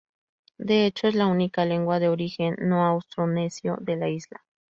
De 0.57 0.87
hecho 0.87 1.07
es 1.07 1.13
la 1.13 1.27
única 1.27 1.63
lengua 1.63 1.99
de 1.99 2.09
origen 2.09 2.55
no-austronesio 2.59 3.77
de 3.81 3.97
la 3.97 4.09
isla. 4.09 4.41